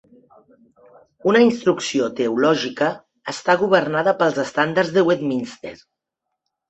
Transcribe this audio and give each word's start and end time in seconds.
Una 1.31 1.41
instrucció 1.47 2.07
teològica 2.21 2.89
està 3.35 3.57
governada 3.65 4.15
pels 4.23 4.41
estàndards 4.45 4.93
de 4.97 5.05
Westminster. 5.11 5.75